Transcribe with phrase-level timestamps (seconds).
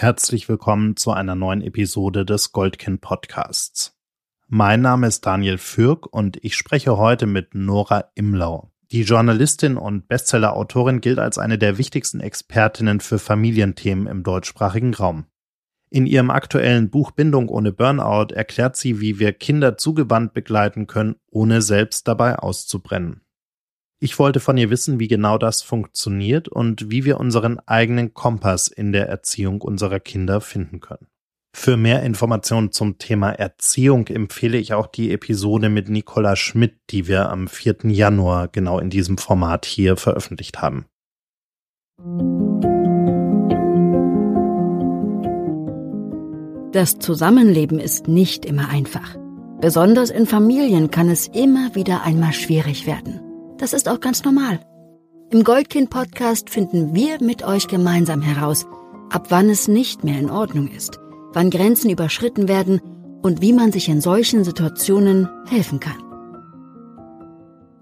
[0.00, 3.98] Herzlich willkommen zu einer neuen Episode des Goldkind Podcasts.
[4.46, 8.70] Mein Name ist Daniel Fürk und ich spreche heute mit Nora Imlau.
[8.92, 15.24] Die Journalistin und Bestsellerautorin gilt als eine der wichtigsten Expertinnen für Familienthemen im deutschsprachigen Raum.
[15.90, 21.16] In ihrem aktuellen Buch Bindung ohne Burnout erklärt sie, wie wir Kinder zugewandt begleiten können,
[21.28, 23.22] ohne selbst dabei auszubrennen.
[24.00, 28.68] Ich wollte von ihr wissen, wie genau das funktioniert und wie wir unseren eigenen Kompass
[28.68, 31.08] in der Erziehung unserer Kinder finden können.
[31.52, 37.08] Für mehr Informationen zum Thema Erziehung empfehle ich auch die Episode mit Nicola Schmidt, die
[37.08, 37.78] wir am 4.
[37.86, 40.86] Januar genau in diesem Format hier veröffentlicht haben.
[46.70, 49.16] Das Zusammenleben ist nicht immer einfach.
[49.60, 53.27] Besonders in Familien kann es immer wieder einmal schwierig werden.
[53.58, 54.60] Das ist auch ganz normal.
[55.30, 58.66] Im Goldkind-Podcast finden wir mit euch gemeinsam heraus,
[59.10, 61.00] ab wann es nicht mehr in Ordnung ist,
[61.32, 62.80] wann Grenzen überschritten werden
[63.20, 66.00] und wie man sich in solchen Situationen helfen kann.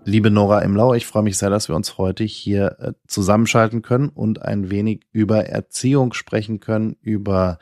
[0.04, 4.08] Liebe Nora Imlau, ich freue mich sehr, dass wir uns heute hier äh, zusammenschalten können
[4.08, 7.58] und ein wenig über Erziehung sprechen können, über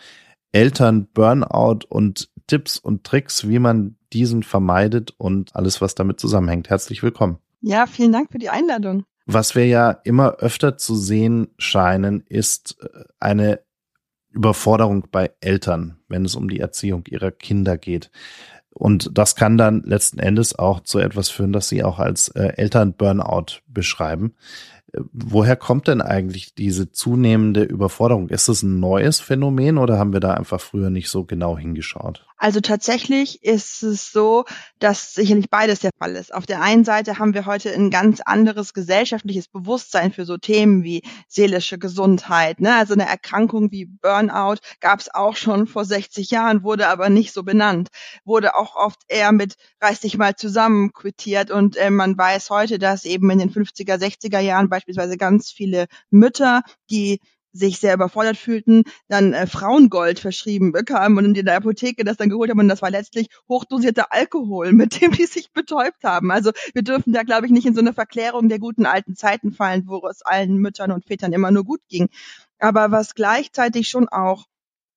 [0.52, 6.70] Eltern, Burnout und Tipps und Tricks, wie man diesen vermeidet und alles, was damit zusammenhängt.
[6.70, 7.38] Herzlich willkommen.
[7.66, 9.04] Ja, vielen Dank für die Einladung.
[9.24, 13.60] Was wir ja immer öfter zu sehen scheinen, ist äh, eine
[14.28, 18.10] Überforderung bei Eltern, wenn es um die Erziehung ihrer Kinder geht.
[18.68, 22.52] Und das kann dann letzten Endes auch zu etwas führen, das Sie auch als äh,
[22.56, 24.34] Eltern-Burnout beschreiben.
[25.12, 28.28] Woher kommt denn eigentlich diese zunehmende Überforderung?
[28.28, 32.26] Ist es ein neues Phänomen oder haben wir da einfach früher nicht so genau hingeschaut?
[32.36, 34.44] Also tatsächlich ist es so,
[34.78, 36.34] dass sicherlich beides der Fall ist.
[36.34, 40.82] Auf der einen Seite haben wir heute ein ganz anderes gesellschaftliches Bewusstsein für so Themen
[40.82, 42.60] wie seelische Gesundheit.
[42.60, 42.74] Ne?
[42.74, 47.32] Also eine Erkrankung wie Burnout gab es auch schon vor 60 Jahren, wurde aber nicht
[47.32, 47.88] so benannt.
[48.24, 51.50] Wurde auch oft eher mit reiß dich mal zusammen quittiert.
[51.50, 55.86] Und äh, man weiß heute, dass eben in den 50er, 60er Jahren beispielsweise ganz viele
[56.10, 57.20] Mütter, die
[57.52, 62.28] sich sehr überfordert fühlten, dann äh, Frauengold verschrieben bekamen und in der Apotheke das dann
[62.28, 66.32] geholt haben und das war letztlich hochdosierter Alkohol, mit dem die sich betäubt haben.
[66.32, 69.52] Also wir dürfen da, glaube ich, nicht in so eine Verklärung der guten alten Zeiten
[69.52, 72.08] fallen, wo es allen Müttern und Vätern immer nur gut ging.
[72.58, 74.46] Aber was gleichzeitig schon auch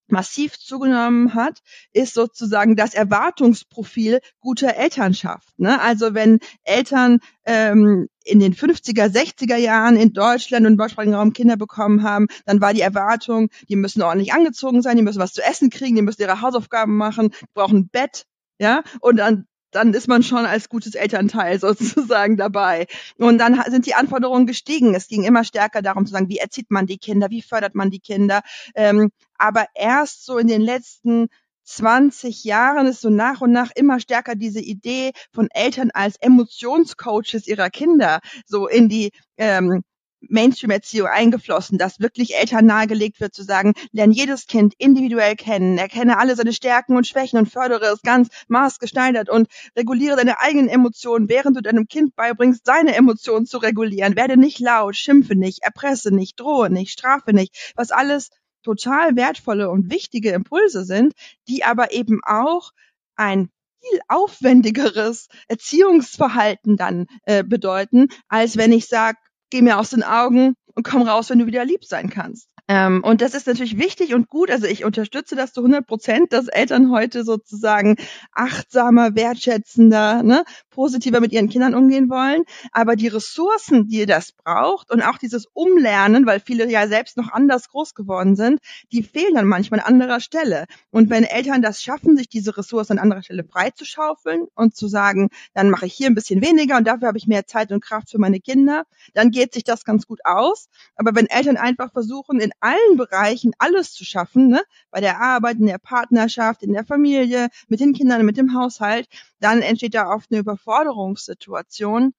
[0.08, 1.60] massiv zugenommen hat,
[1.92, 5.60] ist sozusagen das Erwartungsprofil guter Elternschaft.
[5.60, 5.80] Ne?
[5.82, 11.34] Also wenn Eltern ähm, in den 50er, 60er Jahren in Deutschland und im deutschsprachigen Raum
[11.34, 15.34] Kinder bekommen haben, dann war die Erwartung, die müssen ordentlich angezogen sein, die müssen was
[15.34, 18.26] zu essen kriegen, die müssen ihre Hausaufgaben machen, brauchen ein Bett,
[18.60, 22.88] ja, und dann dann ist man schon als gutes Elternteil sozusagen dabei.
[23.18, 24.96] Und dann sind die Anforderungen gestiegen.
[24.96, 27.92] Es ging immer stärker darum zu sagen, wie erzieht man die Kinder, wie fördert man
[27.92, 28.42] die Kinder.
[28.76, 31.28] Ähm, aber erst so in den letzten
[31.68, 37.46] 20 Jahren ist so nach und nach immer stärker diese Idee von Eltern als Emotionscoaches
[37.48, 39.84] ihrer Kinder so in die ähm,
[40.22, 46.18] Mainstream-Erziehung eingeflossen, dass wirklich Eltern nahegelegt wird zu sagen, lerne jedes Kind individuell kennen, erkenne
[46.18, 51.30] alle seine Stärken und Schwächen und fördere es ganz maßgeschneidert und reguliere deine eigenen Emotionen,
[51.30, 54.16] während du deinem Kind beibringst, seine Emotionen zu regulieren.
[54.16, 58.30] Werde nicht laut, schimpfe nicht, erpresse nicht, drohe nicht, strafe nicht, was alles
[58.64, 61.14] total wertvolle und wichtige Impulse sind,
[61.48, 62.72] die aber eben auch
[63.16, 63.50] ein
[63.82, 69.18] viel aufwendigeres Erziehungsverhalten dann äh, bedeuten, als wenn ich sage,
[69.50, 72.50] geh mir aus den Augen und komm raus, wenn du wieder lieb sein kannst.
[72.70, 74.52] Ähm, und das ist natürlich wichtig und gut.
[74.52, 77.96] Also ich unterstütze das zu 100 Prozent, dass Eltern heute sozusagen
[78.34, 82.44] achtsamer, wertschätzender, ne, positiver mit ihren Kindern umgehen wollen.
[82.74, 87.32] Aber die Ressourcen, die das braucht und auch dieses Umlernen, weil viele ja selbst noch
[87.32, 88.60] anders groß geworden sind,
[88.92, 90.66] die fehlen dann manchmal an anderer Stelle.
[90.92, 95.30] Und wenn Eltern das schaffen, sich diese Ressourcen an anderer Stelle freizuschaufeln und zu sagen,
[95.54, 98.12] dann mache ich hier ein bisschen weniger und dafür habe ich mehr Zeit und Kraft
[98.12, 100.68] für meine Kinder, dann geht sich das ganz gut aus.
[100.96, 104.62] Aber wenn Eltern einfach versuchen, in allen Bereichen alles zu schaffen, ne?
[104.92, 109.08] bei der Arbeit, in der Partnerschaft, in der Familie, mit den Kindern, mit dem Haushalt,
[109.40, 112.14] dann entsteht da oft eine Überforderungssituation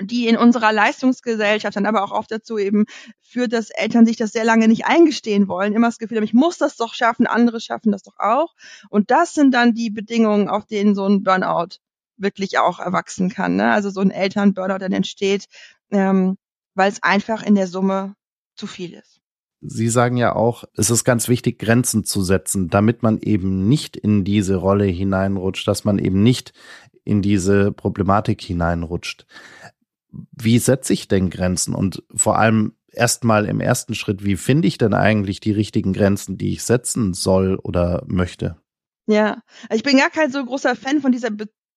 [0.00, 2.84] die in unserer Leistungsgesellschaft dann aber auch oft dazu eben
[3.20, 6.34] führt, dass Eltern sich das sehr lange nicht eingestehen wollen, immer das Gefühl haben, ich
[6.34, 8.54] muss das doch schaffen, andere schaffen das doch auch.
[8.88, 11.78] Und das sind dann die Bedingungen, auf denen so ein Burnout
[12.16, 13.56] wirklich auch erwachsen kann.
[13.56, 13.72] Ne?
[13.72, 15.46] Also so ein Eltern-Burnout dann entsteht,
[15.90, 16.36] ähm,
[16.74, 18.14] weil es einfach in der Summe
[18.54, 19.20] zu viel ist.
[19.62, 23.96] Sie sagen ja auch, es ist ganz wichtig, Grenzen zu setzen, damit man eben nicht
[23.96, 26.52] in diese Rolle hineinrutscht, dass man eben nicht
[27.04, 29.26] in diese Problematik hineinrutscht.
[30.10, 31.74] Wie setze ich denn Grenzen?
[31.74, 36.38] Und vor allem erstmal im ersten Schritt, wie finde ich denn eigentlich die richtigen Grenzen,
[36.38, 38.56] die ich setzen soll oder möchte?
[39.06, 39.42] Ja,
[39.72, 41.30] ich bin gar kein so großer Fan von dieser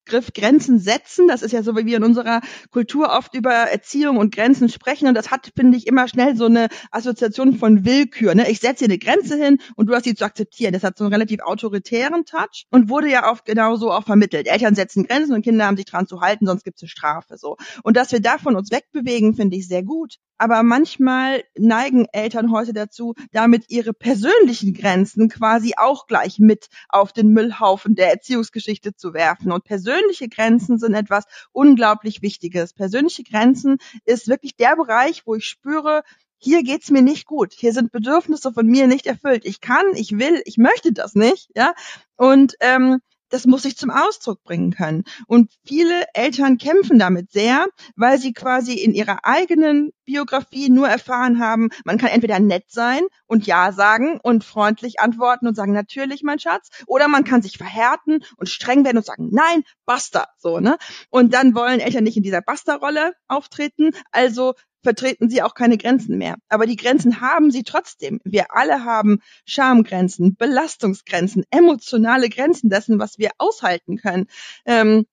[0.06, 1.28] Begriff Grenzen setzen.
[1.28, 2.42] Das ist ja so, wie wir in unserer
[2.72, 5.08] Kultur oft über Erziehung und Grenzen sprechen.
[5.08, 8.36] Und das hat, finde ich, immer schnell so eine Assoziation von Willkür.
[8.36, 8.50] Ne?
[8.50, 10.74] Ich setze hier eine Grenze hin und du hast sie zu akzeptieren.
[10.74, 14.48] Das hat so einen relativ autoritären Touch und wurde ja oft genauso auch vermittelt.
[14.48, 17.38] Eltern setzen Grenzen und Kinder haben sich dran zu halten, sonst gibt es eine Strafe.
[17.38, 17.58] So.
[17.84, 20.16] Und dass wir davon uns wegbewegen, finde ich sehr gut.
[20.38, 27.14] Aber manchmal neigen Eltern heute dazu, damit ihre persönlichen Grenzen quasi auch gleich mit auf
[27.14, 29.52] den Müllhaufen der Erziehungsgeschichte zu werfen.
[29.52, 32.74] Und persönliche Grenzen sind etwas unglaublich Wichtiges.
[32.74, 36.04] Persönliche Grenzen ist wirklich der Bereich, wo ich spüre,
[36.44, 37.54] hier geht's mir nicht gut.
[37.54, 39.46] Hier sind Bedürfnisse von mir nicht erfüllt.
[39.46, 41.74] Ich kann, ich will, ich möchte das nicht, ja.
[42.18, 43.00] Und ähm,
[43.34, 45.06] das muss ich zum Ausdruck bringen können.
[45.26, 47.66] Und viele Eltern kämpfen damit sehr,
[47.96, 53.02] weil sie quasi in ihrer eigenen Biografie nur erfahren haben, man kann entweder nett sein
[53.26, 57.58] und Ja sagen und freundlich antworten und sagen, natürlich, mein Schatz, oder man kann sich
[57.58, 60.78] verhärten und streng werden und sagen, nein, basta, so, ne?
[61.10, 64.54] Und dann wollen Eltern nicht in dieser Basta-Rolle auftreten, also
[64.84, 66.36] vertreten sie auch keine Grenzen mehr.
[66.50, 68.20] Aber die Grenzen haben sie trotzdem.
[68.24, 74.28] Wir alle haben Schamgrenzen, Belastungsgrenzen, emotionale Grenzen dessen, was wir aushalten können.
[74.66, 75.06] Ähm,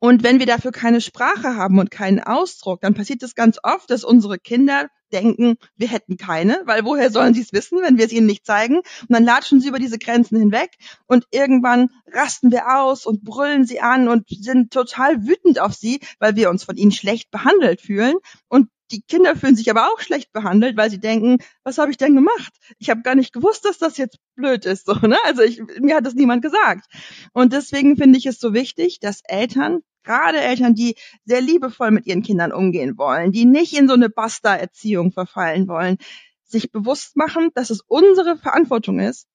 [0.00, 3.90] und wenn wir dafür keine Sprache haben und keinen Ausdruck, dann passiert es ganz oft,
[3.90, 8.06] dass unsere Kinder denken, wir hätten keine, weil woher sollen sie es wissen, wenn wir
[8.06, 8.76] es ihnen nicht zeigen?
[8.76, 10.70] Und dann latschen sie über diese Grenzen hinweg
[11.06, 16.00] und irgendwann rasten wir aus und brüllen sie an und sind total wütend auf sie,
[16.18, 18.14] weil wir uns von ihnen schlecht behandelt fühlen.
[18.48, 21.96] Und die Kinder fühlen sich aber auch schlecht behandelt, weil sie denken, was habe ich
[21.96, 22.52] denn gemacht?
[22.78, 24.86] Ich habe gar nicht gewusst, dass das jetzt blöd ist.
[24.86, 25.16] So, ne?
[25.24, 26.86] Also ich, mir hat das niemand gesagt.
[27.32, 32.06] Und deswegen finde ich es so wichtig, dass Eltern, gerade Eltern, die sehr liebevoll mit
[32.06, 35.98] ihren Kindern umgehen wollen, die nicht in so eine Basta-Erziehung verfallen wollen,
[36.44, 39.26] sich bewusst machen, dass es unsere Verantwortung ist,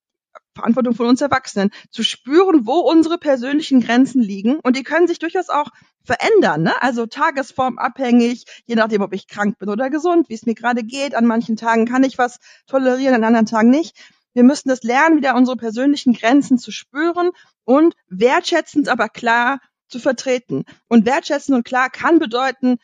[0.54, 4.60] Verantwortung von uns Erwachsenen, zu spüren, wo unsere persönlichen Grenzen liegen.
[4.62, 5.70] Und die können sich durchaus auch
[6.04, 6.82] verändern, ne?
[6.82, 11.16] Also tagesformabhängig, je nachdem, ob ich krank bin oder gesund, wie es mir gerade geht.
[11.16, 13.98] An manchen Tagen kann ich was tolerieren, an anderen Tagen nicht.
[14.34, 17.32] Wir müssen das lernen, wieder unsere persönlichen Grenzen zu spüren
[17.64, 20.64] und wertschätzend, aber klar zu vertreten.
[20.88, 22.78] Und wertschätzend und klar kann bedeuten,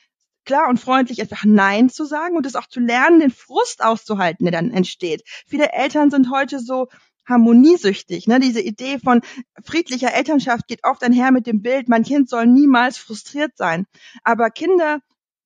[0.45, 4.45] klar und freundlich einfach Nein zu sagen und es auch zu lernen, den Frust auszuhalten,
[4.45, 5.23] der dann entsteht.
[5.47, 6.87] Viele Eltern sind heute so
[7.25, 8.27] harmoniesüchtig.
[8.27, 8.39] Ne?
[8.39, 9.21] Diese Idee von
[9.63, 13.85] friedlicher Elternschaft geht oft einher mit dem Bild, mein Kind soll niemals frustriert sein.
[14.23, 14.99] Aber Kinder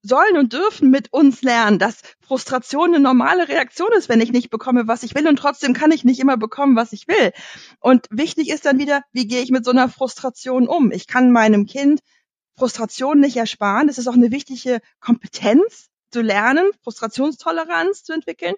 [0.07, 4.49] sollen und dürfen mit uns lernen, dass Frustration eine normale Reaktion ist, wenn ich nicht
[4.49, 7.31] bekomme, was ich will und trotzdem kann ich nicht immer bekommen, was ich will.
[7.79, 10.91] Und wichtig ist dann wieder, wie gehe ich mit so einer Frustration um?
[10.91, 12.01] Ich kann meinem Kind
[12.57, 13.87] Frustration nicht ersparen.
[13.87, 18.55] Das ist auch eine wichtige Kompetenz zu lernen, Frustrationstoleranz zu entwickeln.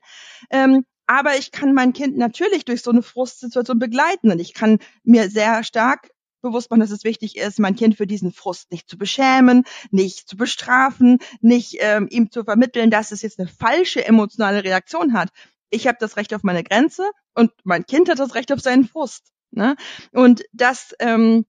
[0.49, 4.79] Ähm, aber ich kann mein Kind natürlich durch so eine Frustsituation begleiten und ich kann
[5.03, 6.09] mir sehr stark
[6.41, 10.27] bewusst machen, dass es wichtig ist, mein Kind für diesen Frust nicht zu beschämen, nicht
[10.27, 15.29] zu bestrafen, nicht ähm, ihm zu vermitteln, dass es jetzt eine falsche emotionale Reaktion hat.
[15.69, 18.85] Ich habe das Recht auf meine Grenze und mein Kind hat das Recht auf seinen
[18.85, 19.31] Frust.
[19.51, 19.75] Ne?
[20.11, 21.45] Und das ähm,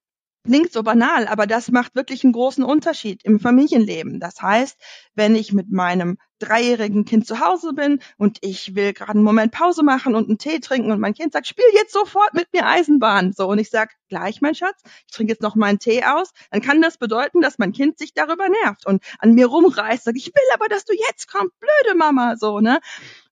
[0.48, 4.18] klingt so banal, aber das macht wirklich einen großen Unterschied im Familienleben.
[4.18, 4.78] Das heißt,
[5.14, 9.52] wenn ich mit meinem dreijährigen Kind zu Hause bin und ich will gerade einen Moment
[9.52, 12.66] Pause machen und einen Tee trinken und mein Kind sagt, spiel jetzt sofort mit mir
[12.66, 13.34] Eisenbahn.
[13.34, 16.62] So, und ich sag, gleich, mein Schatz, ich trinke jetzt noch meinen Tee aus, dann
[16.62, 20.28] kann das bedeuten, dass mein Kind sich darüber nervt und an mir rumreißt, sagt, ich
[20.28, 22.78] will aber, dass du jetzt kommst, blöde Mama, so, ne?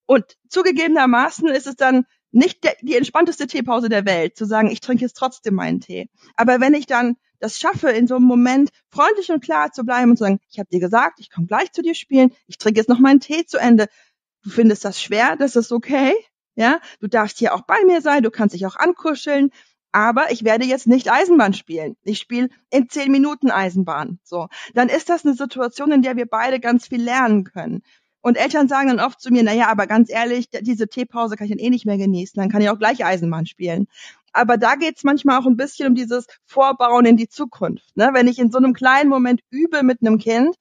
[0.04, 2.04] Und zugegebenermaßen ist es dann
[2.36, 6.08] nicht der, die entspannteste Teepause der Welt, zu sagen, ich trinke jetzt trotzdem meinen Tee.
[6.36, 10.10] Aber wenn ich dann das schaffe, in so einem Moment freundlich und klar zu bleiben
[10.10, 12.78] und zu sagen, ich habe dir gesagt, ich komme gleich zu dir spielen, ich trinke
[12.78, 13.88] jetzt noch meinen Tee zu Ende.
[14.42, 16.14] Du findest das schwer, das ist okay.
[16.54, 19.50] Ja, du darfst hier auch bei mir sein, du kannst dich auch ankuscheln,
[19.92, 21.96] aber ich werde jetzt nicht Eisenbahn spielen.
[22.02, 24.18] Ich spiele in zehn Minuten Eisenbahn.
[24.22, 27.82] So, dann ist das eine Situation, in der wir beide ganz viel lernen können.
[28.26, 31.44] Und Eltern sagen dann oft zu mir, na ja, aber ganz ehrlich, diese Teepause kann
[31.44, 33.86] ich dann eh nicht mehr genießen, dann kann ich auch gleich Eisenbahn spielen.
[34.32, 37.96] Aber da geht's manchmal auch ein bisschen um dieses Vorbauen in die Zukunft.
[37.96, 38.10] Ne?
[38.14, 40.56] Wenn ich in so einem kleinen Moment übe mit einem Kind,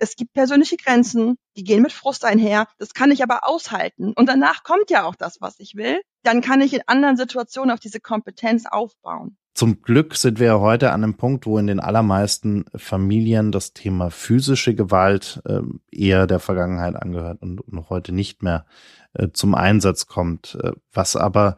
[0.00, 4.12] es gibt persönliche Grenzen, die gehen mit Frust einher, das kann ich aber aushalten.
[4.12, 6.00] Und danach kommt ja auch das, was ich will.
[6.24, 9.36] Dann kann ich in anderen Situationen auf diese Kompetenz aufbauen.
[9.54, 14.10] Zum Glück sind wir heute an einem Punkt, wo in den allermeisten Familien das Thema
[14.10, 15.60] physische Gewalt äh,
[15.92, 18.66] eher der Vergangenheit angehört und noch heute nicht mehr
[19.12, 20.58] äh, zum Einsatz kommt.
[20.60, 21.56] Äh, was aber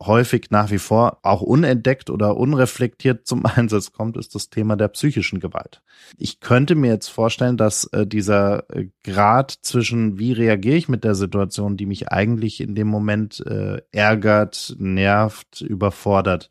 [0.00, 4.86] häufig nach wie vor auch unentdeckt oder unreflektiert zum Einsatz kommt, ist das Thema der
[4.86, 5.82] psychischen Gewalt.
[6.18, 8.64] Ich könnte mir jetzt vorstellen, dass dieser
[9.04, 13.44] Grad zwischen, wie reagiere ich mit der Situation, die mich eigentlich in dem Moment
[13.92, 16.50] ärgert, nervt, überfordert,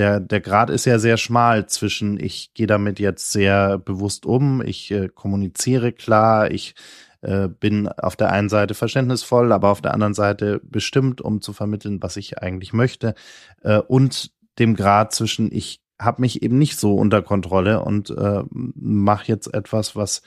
[0.00, 4.62] der, der Grad ist ja sehr schmal zwischen, ich gehe damit jetzt sehr bewusst um,
[4.62, 6.74] ich äh, kommuniziere klar, ich
[7.20, 11.52] äh, bin auf der einen Seite verständnisvoll, aber auf der anderen Seite bestimmt, um zu
[11.52, 13.14] vermitteln, was ich eigentlich möchte.
[13.62, 18.42] Äh, und dem Grad zwischen, ich habe mich eben nicht so unter Kontrolle und äh,
[18.50, 20.22] mache jetzt etwas, was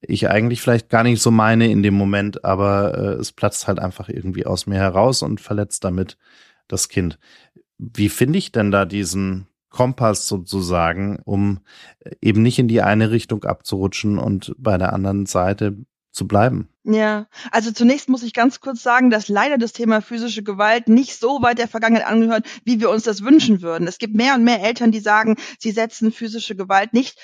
[0.00, 3.80] ich eigentlich vielleicht gar nicht so meine in dem Moment, aber äh, es platzt halt
[3.80, 6.16] einfach irgendwie aus mir heraus und verletzt damit
[6.68, 7.18] das Kind.
[7.80, 11.60] Wie finde ich denn da diesen Kompass sozusagen, um
[12.20, 15.76] eben nicht in die eine Richtung abzurutschen und bei der anderen Seite
[16.12, 16.68] zu bleiben.
[16.82, 21.16] Ja, also zunächst muss ich ganz kurz sagen, dass leider das Thema physische Gewalt nicht
[21.16, 23.86] so weit der Vergangenheit angehört, wie wir uns das wünschen würden.
[23.86, 27.16] Es gibt mehr und mehr Eltern, die sagen, sie setzen physische Gewalt nicht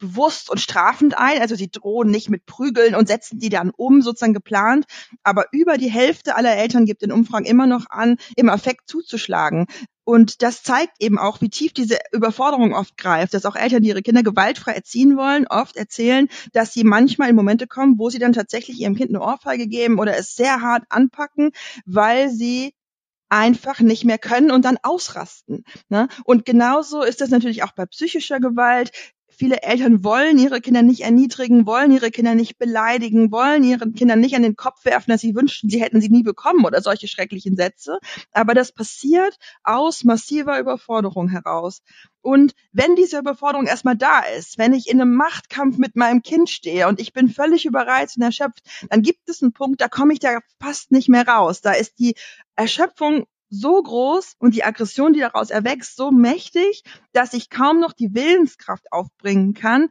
[0.00, 4.02] bewusst und strafend ein, also sie drohen nicht mit Prügeln und setzen die dann um,
[4.02, 4.86] sozusagen geplant.
[5.22, 9.66] Aber über die Hälfte aller Eltern gibt in Umfragen immer noch an, im Affekt zuzuschlagen.
[10.02, 13.90] Und das zeigt eben auch, wie tief diese Überforderung oft greift, dass auch Eltern, die
[13.90, 18.18] ihre Kinder gewaltfrei erziehen wollen, oft erzählen, dass sie manchmal in Momente kommen, wo sie
[18.18, 21.52] dann tatsächlich ihrem Kind eine Ohrfeige geben oder es sehr hart anpacken,
[21.84, 22.74] weil sie
[23.28, 25.64] einfach nicht mehr können und dann ausrasten.
[25.88, 26.08] Ne?
[26.24, 28.90] Und genauso ist das natürlich auch bei psychischer Gewalt.
[29.40, 34.20] Viele Eltern wollen ihre Kinder nicht erniedrigen, wollen ihre Kinder nicht beleidigen, wollen ihren Kindern
[34.20, 37.08] nicht an den Kopf werfen, dass sie wünschten, sie hätten sie nie bekommen oder solche
[37.08, 38.00] schrecklichen Sätze.
[38.32, 41.80] Aber das passiert aus massiver Überforderung heraus.
[42.20, 46.50] Und wenn diese Überforderung erstmal da ist, wenn ich in einem Machtkampf mit meinem Kind
[46.50, 50.12] stehe und ich bin völlig überreizt und erschöpft, dann gibt es einen Punkt, da komme
[50.12, 51.62] ich da fast nicht mehr raus.
[51.62, 52.14] Da ist die
[52.56, 57.92] Erschöpfung so groß und die Aggression, die daraus erwächst, so mächtig, dass ich kaum noch
[57.92, 59.88] die Willenskraft aufbringen kann,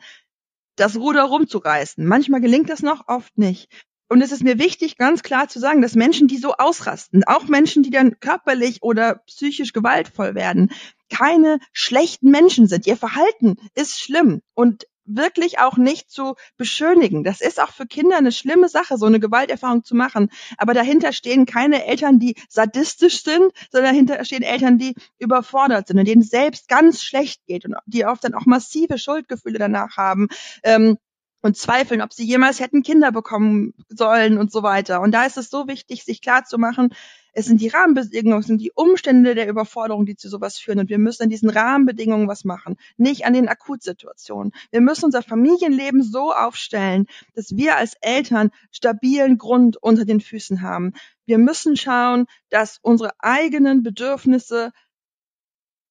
[0.76, 2.06] das Ruder rumzureißen.
[2.06, 3.70] Manchmal gelingt das noch, oft nicht.
[4.12, 7.44] Und es ist mir wichtig, ganz klar zu sagen, dass Menschen, die so ausrasten, auch
[7.44, 10.72] Menschen, die dann körperlich oder psychisch gewaltvoll werden,
[11.12, 12.88] keine schlechten Menschen sind.
[12.88, 14.42] Ihr Verhalten ist schlimm.
[14.56, 17.24] Und wirklich auch nicht zu beschönigen.
[17.24, 20.30] Das ist auch für Kinder eine schlimme Sache, so eine Gewalterfahrung zu machen.
[20.58, 26.00] Aber dahinter stehen keine Eltern, die sadistisch sind, sondern dahinter stehen Eltern, die überfordert sind
[26.00, 30.28] und denen selbst ganz schlecht geht und die oft dann auch massive Schuldgefühle danach haben.
[30.64, 30.98] Ähm,
[31.42, 35.02] und zweifeln, ob sie jemals hätten Kinder bekommen sollen und so weiter.
[35.02, 36.90] Und da ist es so wichtig, sich klar zu machen,
[37.34, 40.80] es sind die Rahmenbedingungen, es sind die Umstände der Überforderung, die zu sowas führen.
[40.80, 44.54] Und wir müssen an diesen Rahmenbedingungen was machen, nicht an den Akutsituationen.
[44.72, 47.06] Wir müssen unser Familienleben so aufstellen,
[47.36, 50.94] dass wir als Eltern stabilen Grund unter den Füßen haben.
[51.26, 54.72] Wir müssen schauen, dass unsere eigenen Bedürfnisse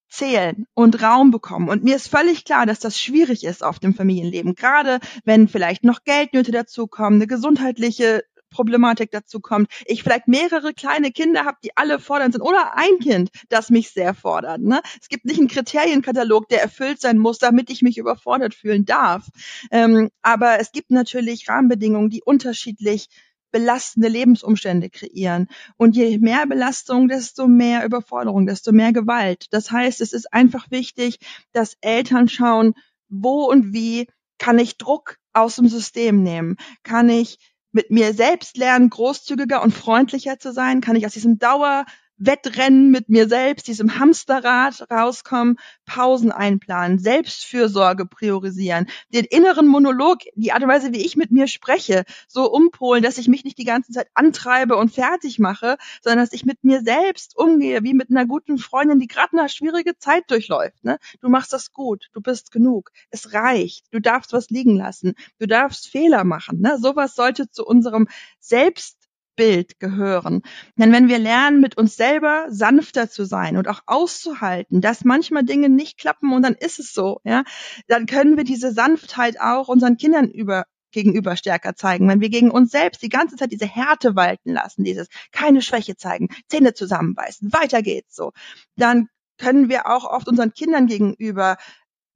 [0.09, 1.69] zählen und Raum bekommen.
[1.69, 5.85] Und mir ist völlig klar, dass das schwierig ist auf dem Familienleben, gerade wenn vielleicht
[5.85, 11.77] noch Geldnöte dazukommen, eine gesundheitliche Problematik dazu kommt, ich vielleicht mehrere kleine Kinder habe, die
[11.77, 14.61] alle fordernd sind oder ein Kind, das mich sehr fordert.
[14.61, 14.81] Ne?
[15.01, 19.29] Es gibt nicht einen Kriterienkatalog, der erfüllt sein muss, damit ich mich überfordert fühlen darf.
[19.71, 23.09] Ähm, aber es gibt natürlich Rahmenbedingungen, die unterschiedlich
[23.51, 25.49] belastende Lebensumstände kreieren.
[25.77, 29.47] Und je mehr Belastung, desto mehr Überforderung, desto mehr Gewalt.
[29.51, 31.19] Das heißt, es ist einfach wichtig,
[31.53, 32.75] dass Eltern schauen,
[33.09, 34.07] wo und wie
[34.39, 36.57] kann ich Druck aus dem System nehmen?
[36.83, 37.39] Kann ich
[37.73, 40.81] mit mir selbst lernen, großzügiger und freundlicher zu sein?
[40.81, 41.85] Kann ich aus diesem Dauer
[42.19, 45.57] Wettrennen mit mir selbst, diesem Hamsterrad rauskommen,
[45.87, 51.47] Pausen einplanen, Selbstfürsorge priorisieren, den inneren Monolog, die Art und Weise, wie ich mit mir
[51.47, 56.25] spreche, so umpolen, dass ich mich nicht die ganze Zeit antreibe und fertig mache, sondern
[56.25, 59.97] dass ich mit mir selbst umgehe, wie mit einer guten Freundin, die gerade eine schwierige
[59.97, 60.85] Zeit durchläuft.
[60.85, 60.99] Ne?
[61.21, 65.47] Du machst das gut, du bist genug, es reicht, du darfst was liegen lassen, du
[65.47, 66.61] darfst Fehler machen.
[66.61, 66.79] Ne?
[66.79, 68.09] Sowas sollte zu unserem
[68.41, 68.98] Selbst
[69.39, 70.43] Bild gehören.
[70.77, 75.45] Denn wenn wir lernen, mit uns selber sanfter zu sein und auch auszuhalten, dass manchmal
[75.45, 77.45] Dinge nicht klappen und dann ist es so, ja,
[77.87, 82.09] dann können wir diese Sanftheit auch unseren Kindern über gegenüber stärker zeigen.
[82.09, 85.97] Wenn wir gegen uns selbst die ganze Zeit diese Härte walten lassen, dieses keine Schwäche
[85.97, 88.33] zeigen, Zähne zusammenbeißen, weiter geht's so,
[88.77, 91.59] dann können wir auch oft unseren Kindern gegenüber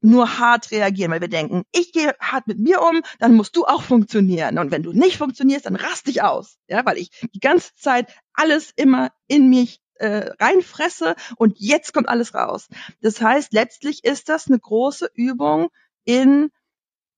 [0.02, 3.64] nur hart reagieren, weil wir denken, ich gehe hart mit mir um, dann musst du
[3.64, 4.58] auch funktionieren.
[4.58, 6.58] Und wenn du nicht funktionierst, dann rast dich aus.
[6.68, 12.08] Ja, weil ich die ganze Zeit alles immer in mich äh, reinfresse und jetzt kommt
[12.08, 12.68] alles raus.
[13.00, 15.68] Das heißt, letztlich ist das eine große Übung
[16.04, 16.50] in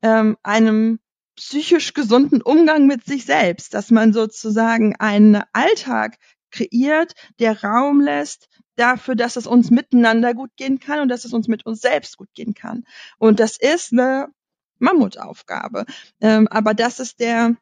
[0.02, 1.00] ähm, einem
[1.36, 6.16] psychisch gesunden Umgang mit sich selbst, dass man sozusagen einen Alltag
[6.50, 11.32] kreiert, der Raum lässt dafür, dass es uns miteinander gut gehen kann und dass es
[11.32, 12.84] uns mit uns selbst gut gehen kann.
[13.18, 14.28] Und das ist eine
[14.78, 15.86] Mammutaufgabe.
[16.20, 17.56] Ähm, aber das ist der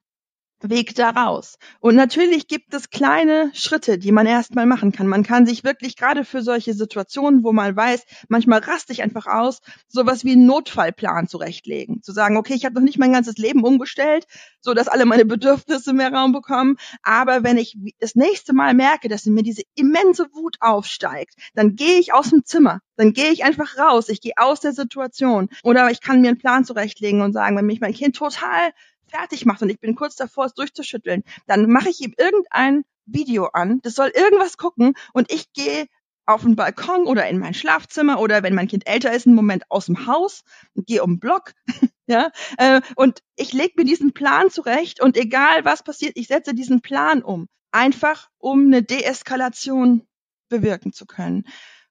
[0.62, 1.58] Weg daraus.
[1.80, 5.06] Und natürlich gibt es kleine Schritte, die man erstmal machen kann.
[5.06, 9.26] Man kann sich wirklich gerade für solche Situationen, wo man weiß, manchmal raste ich einfach
[9.26, 12.02] aus, sowas wie einen Notfallplan zurechtlegen.
[12.02, 14.26] Zu sagen, okay, ich habe noch nicht mein ganzes Leben umgestellt,
[14.60, 16.76] so dass alle meine Bedürfnisse mehr Raum bekommen.
[17.02, 21.74] Aber wenn ich das nächste Mal merke, dass in mir diese immense Wut aufsteigt, dann
[21.76, 22.80] gehe ich aus dem Zimmer.
[22.96, 24.08] Dann gehe ich einfach raus.
[24.08, 25.48] Ich gehe aus der Situation.
[25.62, 28.72] Oder ich kann mir einen Plan zurechtlegen und sagen, wenn mich mein Kind total
[29.08, 33.46] fertig macht und ich bin kurz davor, es durchzuschütteln, dann mache ich ihm irgendein Video
[33.46, 35.86] an, das soll irgendwas gucken und ich gehe
[36.24, 39.64] auf den Balkon oder in mein Schlafzimmer oder wenn mein Kind älter ist, einen Moment
[39.70, 40.44] aus dem Haus
[40.74, 41.52] und gehe um den Block,
[42.06, 46.54] ja, äh, und ich lege mir diesen Plan zurecht und egal was passiert, ich setze
[46.54, 50.06] diesen Plan um, einfach um eine Deeskalation
[50.48, 51.44] bewirken zu können.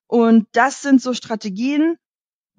[0.06, 1.96] Und das sind so Strategien,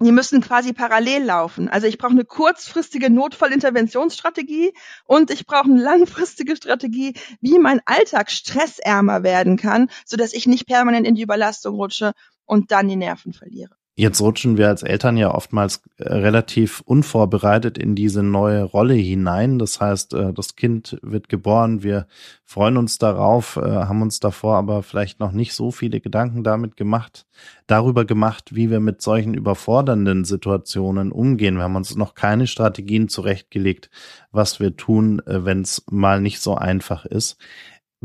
[0.00, 1.68] die müssen quasi parallel laufen.
[1.68, 4.72] Also ich brauche eine kurzfristige Notfallinterventionsstrategie
[5.04, 10.46] und ich brauche eine langfristige Strategie, wie mein Alltag stressärmer werden kann, so dass ich
[10.46, 12.12] nicht permanent in die Überlastung rutsche
[12.44, 13.76] und dann die Nerven verliere.
[13.96, 19.60] Jetzt rutschen wir als Eltern ja oftmals äh, relativ unvorbereitet in diese neue Rolle hinein.
[19.60, 22.08] Das heißt, äh, das Kind wird geboren, wir
[22.44, 26.76] freuen uns darauf, äh, haben uns davor aber vielleicht noch nicht so viele Gedanken damit
[26.76, 27.26] gemacht,
[27.68, 31.54] darüber gemacht, wie wir mit solchen überfordernden Situationen umgehen.
[31.54, 33.90] Wir haben uns noch keine Strategien zurechtgelegt,
[34.32, 37.36] was wir tun, wenn es mal nicht so einfach ist.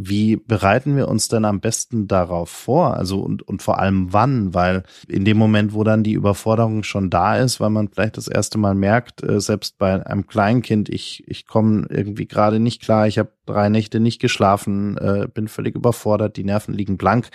[0.02, 2.96] Wie bereiten wir uns denn am besten darauf vor?
[2.96, 4.54] Also und, und vor allem wann?
[4.54, 8.28] Weil in dem Moment, wo dann die Überforderung schon da ist, weil man vielleicht das
[8.28, 13.08] erste Mal merkt, äh, selbst bei einem Kleinkind, ich, ich komme irgendwie gerade nicht klar,
[13.08, 17.30] ich habe drei Nächte nicht geschlafen, äh, bin völlig überfordert, die Nerven liegen blank.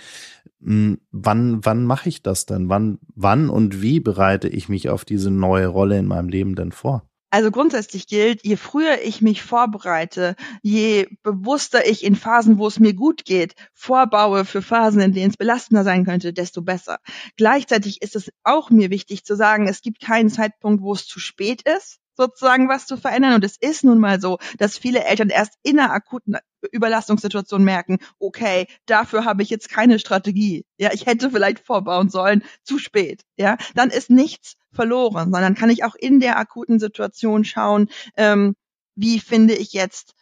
[0.63, 2.69] Hm, wann, wann mache ich das denn?
[2.69, 6.73] Wann, wann und wie bereite ich mich auf diese neue Rolle in meinem Leben denn
[6.73, 7.03] vor?
[7.35, 12.79] Also grundsätzlich gilt, je früher ich mich vorbereite, je bewusster ich in Phasen, wo es
[12.79, 17.01] mir gut geht, vorbaue für Phasen, in denen es belastender sein könnte, desto besser.
[17.37, 21.19] Gleichzeitig ist es auch mir wichtig zu sagen, es gibt keinen Zeitpunkt, wo es zu
[21.19, 23.35] spät ist sozusagen was zu verändern.
[23.35, 26.37] Und es ist nun mal so, dass viele Eltern erst in einer akuten
[26.73, 30.65] Überlastungssituation merken, okay, dafür habe ich jetzt keine Strategie.
[30.79, 33.23] Ja, ich hätte vielleicht vorbauen sollen, zu spät.
[33.37, 38.57] Ja, dann ist nichts verloren, sondern kann ich auch in der akuten Situation schauen, ähm,
[38.97, 40.15] wie finde ich jetzt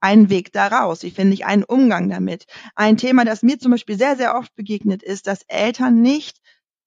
[0.00, 1.02] einen Weg daraus?
[1.02, 2.44] Wie finde ich einen Umgang damit?
[2.74, 6.38] Ein Thema, das mir zum Beispiel sehr, sehr oft begegnet ist, dass Eltern nicht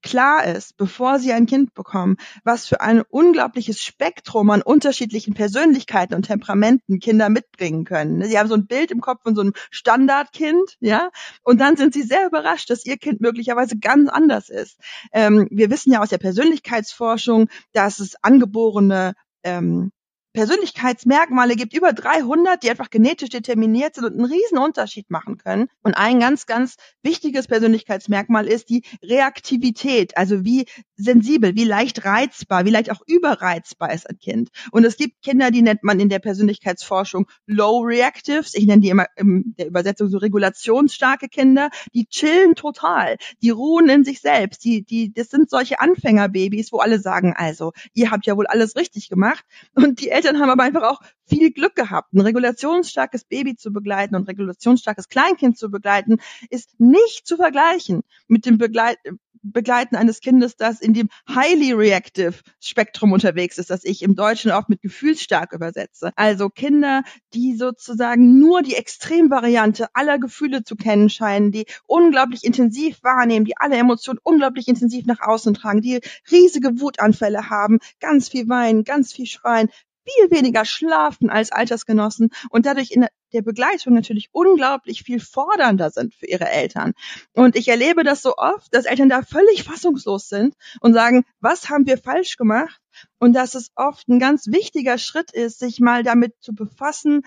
[0.01, 6.15] klar ist, bevor sie ein Kind bekommen, was für ein unglaubliches Spektrum an unterschiedlichen Persönlichkeiten
[6.15, 8.23] und Temperamenten Kinder mitbringen können.
[8.23, 11.09] Sie haben so ein Bild im Kopf von so einem Standardkind, ja,
[11.43, 14.77] und dann sind sie sehr überrascht, dass ihr Kind möglicherweise ganz anders ist.
[15.11, 19.91] Ähm, wir wissen ja aus der Persönlichkeitsforschung, dass es angeborene ähm,
[20.33, 25.67] Persönlichkeitsmerkmale gibt, über 300, die einfach genetisch determiniert sind und einen riesen Unterschied machen können.
[25.83, 30.65] Und ein ganz, ganz wichtiges Persönlichkeitsmerkmal ist die Reaktivität, also wie
[30.95, 34.49] sensibel, wie leicht reizbar, wie leicht auch überreizbar ist ein Kind.
[34.71, 38.53] Und es gibt Kinder, die nennt man in der Persönlichkeitsforschung Low Reactives.
[38.53, 41.69] Ich nenne die immer in der Übersetzung so regulationsstarke Kinder.
[41.93, 43.17] Die chillen total.
[43.41, 44.63] Die ruhen in sich selbst.
[44.63, 48.75] Die, die, das sind solche Anfängerbabys, wo alle sagen, also, ihr habt ja wohl alles
[48.75, 49.43] richtig gemacht.
[49.75, 52.13] Und die Eltern haben aber einfach auch viel Glück gehabt.
[52.13, 56.17] Ein regulationsstarkes Baby zu begleiten und regulationsstarkes Kleinkind zu begleiten,
[56.51, 58.99] ist nicht zu vergleichen mit dem Begleit
[59.43, 64.51] Begleiten eines Kindes, das in dem highly reactive Spektrum unterwegs ist, das ich im Deutschen
[64.51, 66.11] oft mit gefühlsstark übersetze.
[66.15, 67.01] Also Kinder,
[67.33, 73.57] die sozusagen nur die Extremvariante aller Gefühle zu kennen scheinen, die unglaublich intensiv wahrnehmen, die
[73.57, 79.11] alle Emotionen unglaublich intensiv nach außen tragen, die riesige Wutanfälle haben, ganz viel weinen, ganz
[79.11, 79.69] viel schreien,
[80.13, 86.13] viel weniger schlafen als Altersgenossen und dadurch in der Begleitung natürlich unglaublich viel fordernder sind
[86.13, 86.93] für ihre Eltern.
[87.33, 91.69] Und ich erlebe das so oft, dass Eltern da völlig fassungslos sind und sagen, was
[91.69, 92.81] haben wir falsch gemacht?
[93.19, 97.23] Und dass es oft ein ganz wichtiger Schritt ist, sich mal damit zu befassen,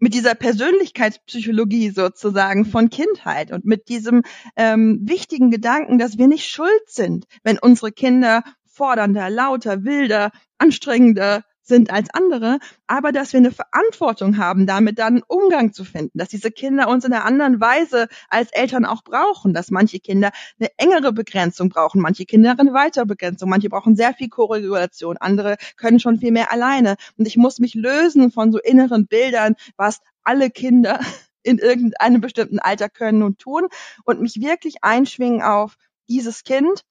[0.00, 4.22] mit dieser Persönlichkeitspsychologie sozusagen von Kindheit und mit diesem
[4.56, 11.42] ähm, wichtigen Gedanken, dass wir nicht schuld sind, wenn unsere Kinder fordernder, lauter, wilder, anstrengender,
[11.68, 16.18] sind als andere, aber dass wir eine Verantwortung haben, damit dann einen Umgang zu finden,
[16.18, 20.30] dass diese Kinder uns in einer anderen Weise als Eltern auch brauchen, dass manche Kinder
[20.58, 25.56] eine engere Begrenzung brauchen, manche Kinder eine weitere Begrenzung, manche brauchen sehr viel Korregulation, andere
[25.76, 26.96] können schon viel mehr alleine.
[27.16, 31.00] Und ich muss mich lösen von so inneren Bildern, was alle Kinder
[31.42, 33.68] in irgendeinem bestimmten Alter können und tun
[34.04, 35.76] und mich wirklich einschwingen auf
[36.08, 36.84] dieses Kind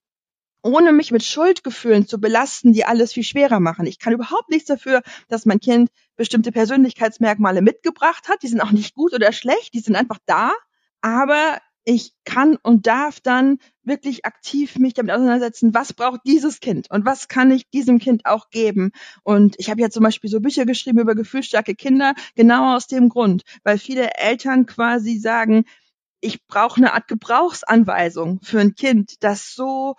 [0.61, 3.85] ohne mich mit Schuldgefühlen zu belasten, die alles viel schwerer machen.
[3.85, 8.43] Ich kann überhaupt nichts dafür, dass mein Kind bestimmte Persönlichkeitsmerkmale mitgebracht hat.
[8.43, 10.51] Die sind auch nicht gut oder schlecht, die sind einfach da.
[11.01, 16.91] Aber ich kann und darf dann wirklich aktiv mich damit auseinandersetzen, was braucht dieses Kind
[16.91, 18.91] und was kann ich diesem Kind auch geben.
[19.23, 23.07] Und ich habe ja zum Beispiel so Bücher geschrieben über gefühlsstarke Kinder, genau aus dem
[23.07, 25.63] Grund, weil viele Eltern quasi sagen,
[26.19, 29.95] ich brauche eine Art Gebrauchsanweisung für ein Kind, das so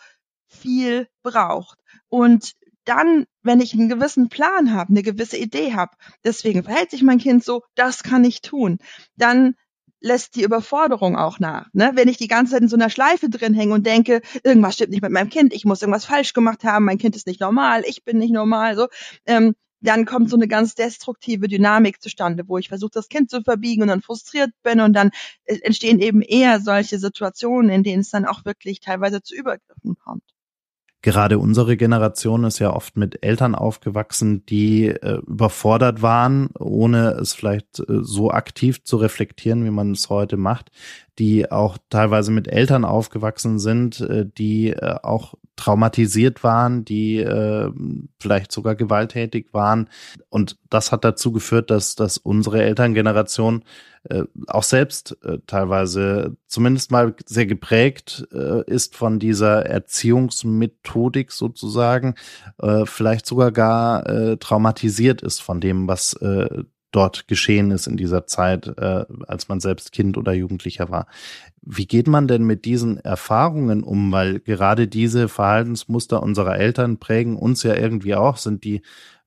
[0.48, 1.78] viel braucht.
[2.08, 2.52] Und
[2.84, 5.92] dann, wenn ich einen gewissen Plan habe, eine gewisse Idee habe,
[6.24, 8.78] deswegen verhält sich mein Kind so, das kann ich tun,
[9.16, 9.54] dann
[10.00, 11.68] lässt die Überforderung auch nach.
[11.72, 11.90] Ne?
[11.94, 14.90] Wenn ich die ganze Zeit in so einer Schleife drin hänge und denke, irgendwas stimmt
[14.90, 17.82] nicht mit meinem Kind, ich muss irgendwas falsch gemacht haben, mein Kind ist nicht normal,
[17.86, 18.86] ich bin nicht normal, so,
[19.26, 23.42] ähm, dann kommt so eine ganz destruktive Dynamik zustande, wo ich versuche, das Kind zu
[23.42, 25.10] verbiegen und dann frustriert bin und dann
[25.44, 29.96] äh, entstehen eben eher solche Situationen, in denen es dann auch wirklich teilweise zu Übergriffen
[29.98, 30.24] kommt.
[31.00, 37.34] Gerade unsere Generation ist ja oft mit Eltern aufgewachsen, die äh, überfordert waren, ohne es
[37.34, 40.72] vielleicht äh, so aktiv zu reflektieren, wie man es heute macht,
[41.18, 47.70] die auch teilweise mit Eltern aufgewachsen sind, äh, die äh, auch traumatisiert waren, die äh,
[48.20, 49.88] vielleicht sogar gewalttätig waren.
[50.28, 53.64] Und das hat dazu geführt, dass, dass unsere Elterngeneration
[54.46, 58.26] auch selbst teilweise zumindest mal sehr geprägt
[58.66, 62.14] ist von dieser Erziehungsmethodik sozusagen,
[62.84, 68.66] vielleicht sogar gar traumatisiert ist von dem, was äh, dort geschehen ist in dieser Zeit,
[68.78, 71.06] äh, als man selbst Kind oder Jugendlicher war.
[71.62, 74.10] Wie geht man denn mit diesen Erfahrungen um?
[74.12, 78.82] Weil gerade diese Verhaltensmuster unserer Eltern prägen uns ja irgendwie auch, sind die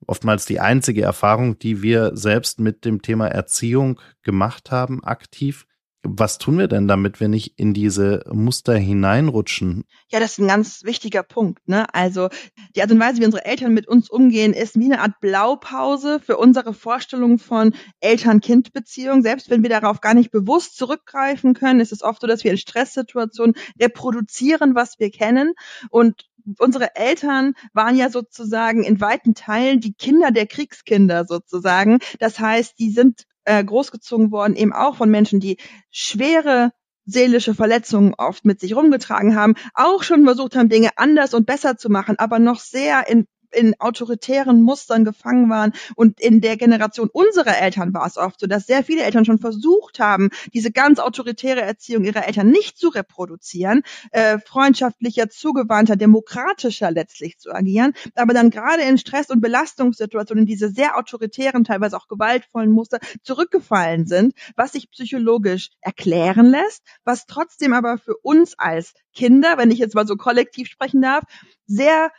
[0.06, 5.66] oftmals die einzige Erfahrung, die wir selbst mit dem Thema Erziehung gemacht haben, aktiv.
[6.04, 9.84] Was tun wir denn, damit wir nicht in diese Muster hineinrutschen?
[10.08, 11.68] Ja, das ist ein ganz wichtiger Punkt.
[11.68, 11.86] Ne?
[11.94, 12.28] Also
[12.74, 16.18] die Art und Weise, wie unsere Eltern mit uns umgehen, ist wie eine Art Blaupause
[16.18, 19.22] für unsere Vorstellung von Eltern-Kind-Beziehung.
[19.22, 22.50] Selbst wenn wir darauf gar nicht bewusst zurückgreifen können, ist es oft so, dass wir
[22.50, 25.52] in Stresssituationen reproduzieren, was wir kennen.
[25.88, 32.00] Und unsere Eltern waren ja sozusagen in weiten Teilen die Kinder der Kriegskinder sozusagen.
[32.18, 35.58] Das heißt, die sind äh, großgezogen worden, eben auch von Menschen, die
[35.90, 36.72] schwere
[37.04, 41.76] seelische Verletzungen oft mit sich rumgetragen haben, auch schon versucht haben, Dinge anders und besser
[41.76, 45.72] zu machen, aber noch sehr in in autoritären Mustern gefangen waren.
[45.94, 49.38] Und in der Generation unserer Eltern war es oft so, dass sehr viele Eltern schon
[49.38, 56.90] versucht haben, diese ganz autoritäre Erziehung ihrer Eltern nicht zu reproduzieren, äh, freundschaftlicher, zugewandter, demokratischer
[56.90, 62.08] letztlich zu agieren, aber dann gerade in Stress- und Belastungssituationen diese sehr autoritären, teilweise auch
[62.08, 68.94] gewaltvollen Muster zurückgefallen sind, was sich psychologisch erklären lässt, was trotzdem aber für uns als
[69.14, 71.24] Kinder, wenn ich jetzt mal so kollektiv sprechen darf,
[71.66, 72.10] sehr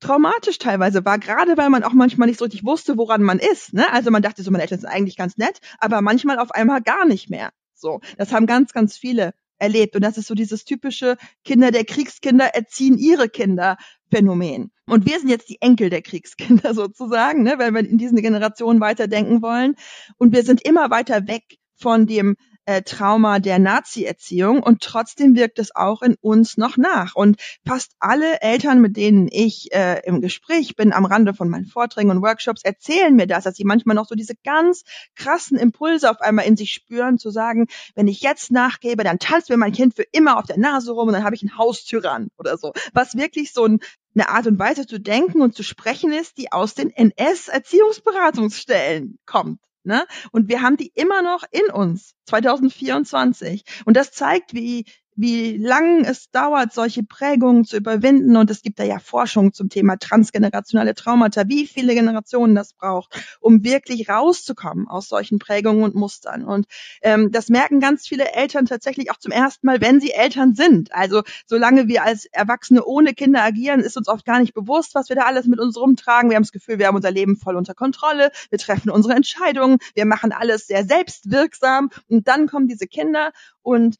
[0.00, 3.72] traumatisch teilweise war, gerade weil man auch manchmal nicht so richtig wusste, woran man ist.
[3.74, 3.90] Ne?
[3.92, 7.06] Also man dachte so, meine Eltern sind eigentlich ganz nett, aber manchmal auf einmal gar
[7.06, 7.50] nicht mehr.
[7.74, 9.96] So, das haben ganz, ganz viele erlebt.
[9.96, 13.76] Und das ist so dieses typische Kinder der Kriegskinder erziehen ihre Kinder
[14.10, 14.70] Phänomen.
[14.86, 18.80] Und wir sind jetzt die Enkel der Kriegskinder sozusagen, ne, weil wir in diesen Generationen
[18.80, 19.74] weiterdenken wollen.
[20.16, 22.36] Und wir sind immer weiter weg von dem
[22.68, 27.14] äh, Trauma der Nazi-Erziehung und trotzdem wirkt es auch in uns noch nach.
[27.14, 31.64] Und fast alle Eltern, mit denen ich äh, im Gespräch bin, am Rande von meinen
[31.64, 34.82] Vorträgen und Workshops, erzählen mir das, dass sie manchmal noch so diese ganz
[35.16, 39.48] krassen Impulse auf einmal in sich spüren, zu sagen, wenn ich jetzt nachgebe, dann tanzt
[39.48, 42.28] mir mein Kind für immer auf der Nase rum und dann habe ich einen Haustyrann
[42.36, 42.74] oder so.
[42.92, 43.80] Was wirklich so ein
[44.14, 49.60] eine Art und Weise zu denken und zu sprechen ist, die aus den NS-Erziehungsberatungsstellen kommt.
[49.84, 50.04] Ne?
[50.32, 53.64] Und wir haben die immer noch in uns, 2024.
[53.84, 54.84] Und das zeigt, wie,
[55.18, 58.36] wie lang es dauert, solche Prägungen zu überwinden.
[58.36, 63.20] Und es gibt da ja Forschung zum Thema transgenerationale Traumata, wie viele Generationen das braucht,
[63.40, 66.44] um wirklich rauszukommen aus solchen Prägungen und Mustern.
[66.44, 66.66] Und
[67.02, 70.94] ähm, das merken ganz viele Eltern tatsächlich auch zum ersten Mal, wenn sie Eltern sind.
[70.94, 75.08] Also solange wir als Erwachsene ohne Kinder agieren, ist uns oft gar nicht bewusst, was
[75.08, 76.30] wir da alles mit uns rumtragen.
[76.30, 79.78] Wir haben das Gefühl, wir haben unser Leben voll unter Kontrolle, wir treffen unsere Entscheidungen,
[79.96, 81.90] wir machen alles sehr selbstwirksam.
[82.06, 83.96] Und dann kommen diese Kinder und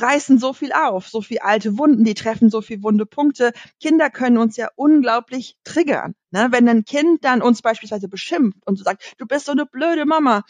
[0.00, 3.52] reißen so viel auf, so viel alte Wunden, die treffen so viel wunde Punkte.
[3.80, 6.14] Kinder können uns ja unglaublich triggern.
[6.30, 6.48] Ne?
[6.50, 10.06] Wenn ein Kind dann uns beispielsweise beschimpft und so sagt, du bist so eine blöde
[10.06, 10.42] Mama,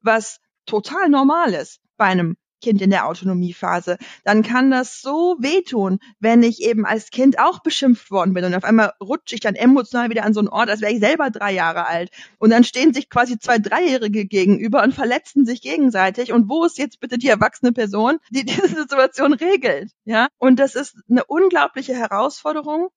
[0.00, 5.98] was total normal ist bei einem Kind in der Autonomiephase, dann kann das so wehtun,
[6.20, 9.54] wenn ich eben als Kind auch beschimpft worden bin und auf einmal rutsche ich dann
[9.54, 12.10] emotional wieder an so einen Ort, als wäre ich selber drei Jahre alt.
[12.38, 16.32] Und dann stehen sich quasi zwei Dreijährige gegenüber und verletzen sich gegenseitig.
[16.32, 19.92] Und wo ist jetzt bitte die erwachsene Person, die diese Situation regelt?
[20.04, 20.28] Ja.
[20.38, 22.88] Und das ist eine unglaubliche Herausforderung,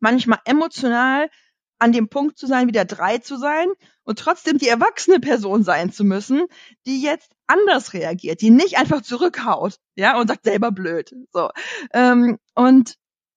[0.00, 1.30] manchmal emotional
[1.78, 3.68] an dem Punkt zu sein, wieder drei zu sein
[4.04, 6.46] und trotzdem die erwachsene Person sein zu müssen,
[6.86, 11.14] die jetzt anders reagiert, die nicht einfach zurückhaut, ja, und sagt selber blöd.
[11.32, 11.50] So.
[11.92, 12.96] Ähm, und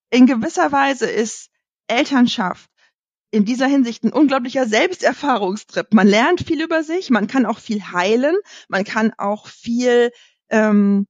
[0.09, 1.49] in gewisser Weise ist
[1.87, 2.69] Elternschaft
[3.31, 5.93] in dieser Hinsicht ein unglaublicher Selbsterfahrungstrip.
[5.93, 8.35] Man lernt viel über sich, man kann auch viel heilen,
[8.67, 10.11] man kann auch viel
[10.49, 11.07] ähm,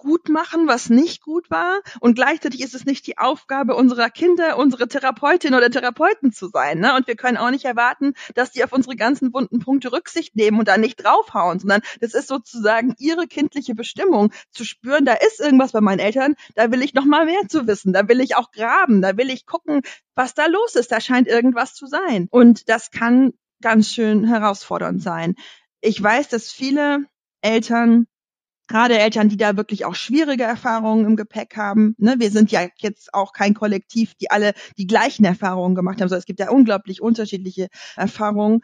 [0.00, 1.80] gut machen, was nicht gut war.
[2.00, 6.80] Und gleichzeitig ist es nicht die Aufgabe unserer Kinder, unsere Therapeutin oder Therapeuten zu sein.
[6.80, 6.94] Ne?
[6.96, 10.58] Und wir können auch nicht erwarten, dass die auf unsere ganzen wunden Punkte Rücksicht nehmen
[10.58, 15.40] und da nicht draufhauen, sondern das ist sozusagen ihre kindliche Bestimmung, zu spüren, da ist
[15.40, 18.36] irgendwas bei meinen Eltern, da will ich noch mal mehr zu wissen, da will ich
[18.36, 19.82] auch graben, da will ich gucken,
[20.14, 22.26] was da los ist, da scheint irgendwas zu sein.
[22.30, 25.34] Und das kann ganz schön herausfordernd sein.
[25.80, 27.04] Ich weiß, dass viele
[27.42, 28.06] Eltern
[28.70, 31.96] gerade Eltern, die da wirklich auch schwierige Erfahrungen im Gepäck haben.
[31.98, 32.14] Ne?
[32.18, 36.20] Wir sind ja jetzt auch kein Kollektiv, die alle die gleichen Erfahrungen gemacht haben, sondern
[36.20, 38.60] es gibt ja unglaublich unterschiedliche Erfahrungen.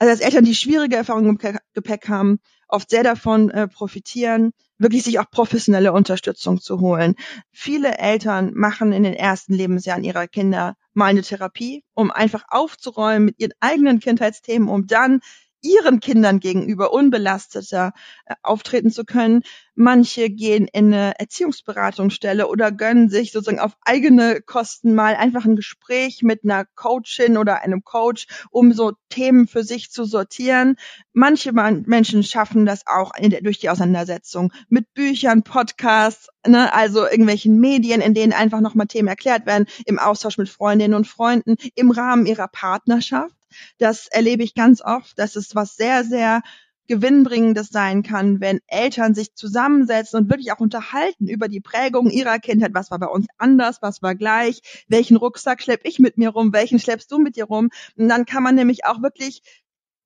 [0.00, 5.04] Also als Eltern, die schwierige Erfahrungen im Gepäck haben, oft sehr davon äh, profitieren, wirklich
[5.04, 7.14] sich auch professionelle Unterstützung zu holen.
[7.52, 13.26] Viele Eltern machen in den ersten Lebensjahren ihrer Kinder mal eine Therapie, um einfach aufzuräumen
[13.26, 15.20] mit ihren eigenen Kindheitsthemen, um dann
[15.64, 17.92] ihren Kindern gegenüber unbelasteter
[18.26, 19.42] äh, auftreten zu können.
[19.74, 25.56] Manche gehen in eine Erziehungsberatungsstelle oder gönnen sich sozusagen auf eigene Kosten mal einfach ein
[25.56, 30.76] Gespräch mit einer Coachin oder einem Coach, um so Themen für sich zu sortieren.
[31.12, 37.58] Manche Menschen schaffen das auch der, durch die Auseinandersetzung mit Büchern, Podcasts, ne, also irgendwelchen
[37.58, 41.90] Medien, in denen einfach nochmal Themen erklärt werden, im Austausch mit Freundinnen und Freunden, im
[41.90, 43.34] Rahmen ihrer Partnerschaft.
[43.78, 46.42] Das erlebe ich ganz oft, dass es was sehr, sehr
[46.86, 52.38] gewinnbringendes sein kann, wenn Eltern sich zusammensetzen und wirklich auch unterhalten über die Prägung ihrer
[52.38, 52.74] Kindheit.
[52.74, 53.78] Was war bei uns anders?
[53.80, 54.84] Was war gleich?
[54.88, 56.52] Welchen Rucksack schlepp ich mit mir rum?
[56.52, 57.70] Welchen schleppst du mit dir rum?
[57.96, 59.42] Und dann kann man nämlich auch wirklich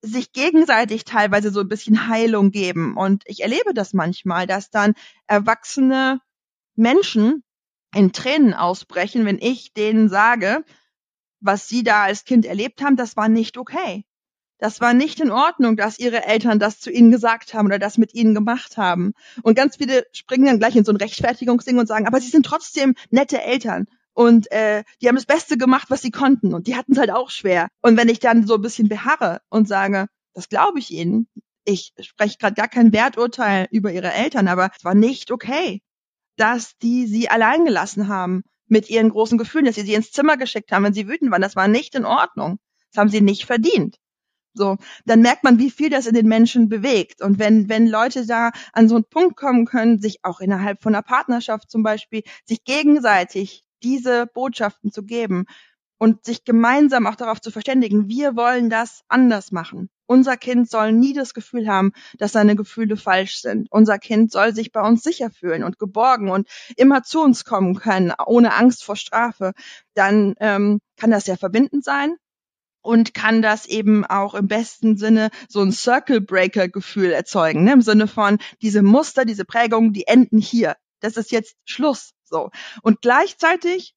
[0.02, 2.96] sich gegenseitig teilweise so ein bisschen Heilung geben.
[2.96, 4.94] Und ich erlebe das manchmal, dass dann
[5.26, 6.20] erwachsene
[6.76, 7.42] Menschen
[7.94, 10.64] in Tränen ausbrechen, wenn ich denen sage,
[11.40, 14.04] was sie da als Kind erlebt haben, das war nicht okay.
[14.58, 17.96] Das war nicht in Ordnung, dass ihre Eltern das zu ihnen gesagt haben oder das
[17.96, 19.12] mit ihnen gemacht haben.
[19.42, 22.44] Und ganz viele springen dann gleich in so ein Rechtfertigungsding und sagen, aber sie sind
[22.44, 23.86] trotzdem nette Eltern.
[24.14, 26.54] Und äh, die haben das Beste gemacht, was sie konnten.
[26.54, 27.68] Und die hatten es halt auch schwer.
[27.82, 31.28] Und wenn ich dann so ein bisschen beharre und sage, das glaube ich ihnen,
[31.64, 35.82] ich spreche gerade gar kein Werturteil über ihre Eltern, aber es war nicht okay,
[36.36, 40.36] dass die sie allein gelassen haben mit ihren großen Gefühlen, dass sie sie ins Zimmer
[40.36, 41.42] geschickt haben, wenn sie wütend waren.
[41.42, 42.58] Das war nicht in Ordnung.
[42.90, 43.98] Das haben sie nicht verdient.
[44.54, 47.22] So, dann merkt man, wie viel das in den Menschen bewegt.
[47.22, 50.94] Und wenn, wenn Leute da an so einen Punkt kommen können, sich auch innerhalb von
[50.94, 55.44] einer Partnerschaft zum Beispiel, sich gegenseitig diese Botschaften zu geben
[55.98, 59.90] und sich gemeinsam auch darauf zu verständigen, wir wollen das anders machen.
[60.06, 63.68] Unser Kind soll nie das Gefühl haben, dass seine Gefühle falsch sind.
[63.70, 67.74] Unser Kind soll sich bei uns sicher fühlen und geborgen und immer zu uns kommen
[67.74, 69.52] können, ohne Angst vor Strafe.
[69.94, 72.16] Dann ähm, kann das ja verbindend sein
[72.80, 77.74] und kann das eben auch im besten Sinne so ein Circle Breaker Gefühl erzeugen, ne?
[77.74, 80.76] im Sinne von diese Muster, diese Prägungen, die enden hier.
[81.00, 82.12] Das ist jetzt Schluss.
[82.24, 82.50] So.
[82.82, 83.94] Und gleichzeitig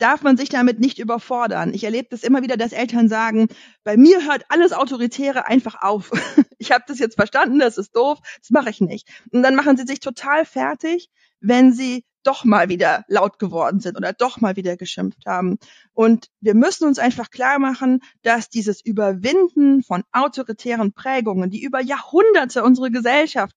[0.00, 1.74] darf man sich damit nicht überfordern.
[1.74, 3.48] Ich erlebe das immer wieder, dass Eltern sagen,
[3.84, 6.10] bei mir hört alles Autoritäre einfach auf.
[6.58, 9.08] ich habe das jetzt verstanden, das ist doof, das mache ich nicht.
[9.30, 11.10] Und dann machen sie sich total fertig,
[11.40, 15.58] wenn sie doch mal wieder laut geworden sind oder doch mal wieder geschimpft haben.
[15.92, 21.80] Und wir müssen uns einfach klar machen, dass dieses Überwinden von autoritären Prägungen, die über
[21.80, 23.56] Jahrhunderte unsere Gesellschaft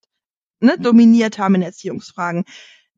[0.60, 2.46] ne, dominiert haben in Erziehungsfragen,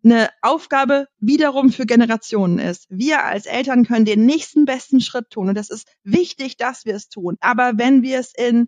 [0.06, 2.86] eine Aufgabe wiederum für Generationen ist.
[2.90, 6.96] Wir als Eltern können den nächsten besten Schritt tun und das ist wichtig, dass wir
[6.96, 7.38] es tun.
[7.42, 8.68] Aber wenn wir es in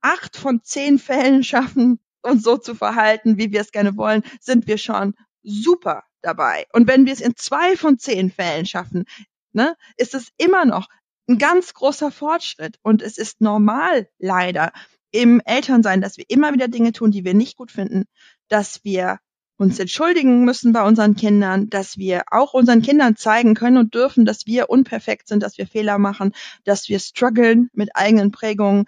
[0.00, 4.66] acht von zehn Fällen schaffen, uns so zu verhalten, wie wir es gerne wollen, sind
[4.66, 6.66] wir schon super dabei.
[6.72, 9.04] Und wenn wir es in zwei von zehn Fällen schaffen,
[9.52, 10.88] ne, ist es immer noch
[11.28, 12.78] ein ganz großer Fortschritt.
[12.82, 14.72] Und es ist normal, leider,
[15.10, 18.04] im Elternsein, dass wir immer wieder Dinge tun, die wir nicht gut finden,
[18.48, 19.18] dass wir
[19.56, 24.24] uns entschuldigen müssen bei unseren Kindern, dass wir auch unseren Kindern zeigen können und dürfen,
[24.24, 26.32] dass wir unperfekt sind, dass wir Fehler machen,
[26.64, 28.84] dass wir strugglen mit eigenen Prägungen.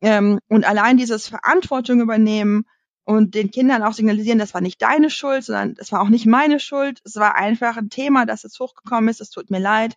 [0.00, 2.64] Ähm, und allein dieses Verantwortung übernehmen,
[3.04, 6.26] und den Kindern auch signalisieren, das war nicht deine Schuld, sondern das war auch nicht
[6.26, 7.00] meine Schuld.
[7.04, 9.20] Es war einfach ein Thema, das jetzt hochgekommen ist.
[9.20, 9.96] Es tut mir leid.